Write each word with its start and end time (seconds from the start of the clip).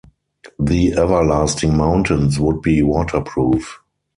The 0.57 0.93
everlasting 0.93 1.77
mountains 1.77 2.39
would 2.39 2.59
be 2.63 2.81
waterproof. 2.81 3.81